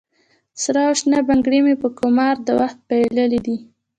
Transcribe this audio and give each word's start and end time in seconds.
سره 0.61 0.79
او 0.87 0.93
شنه 0.99 1.19
بنګړي 1.27 1.59
مې 1.65 1.75
په 1.81 1.87
قمار 1.99 2.35
د 2.47 2.49
وخت 2.59 2.79
بایللې 2.87 3.39
دي 3.45 3.57